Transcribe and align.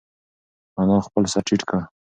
انا 0.81 0.97
خپل 1.07 1.23
سر 1.31 1.41
ټیټ 1.47 1.61
کړ. 1.69 1.79